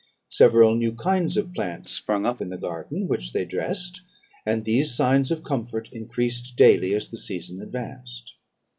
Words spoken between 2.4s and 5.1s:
in the garden, which they dressed; and these